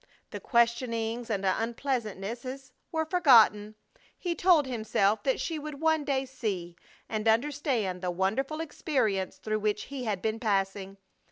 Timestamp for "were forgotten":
2.91-3.75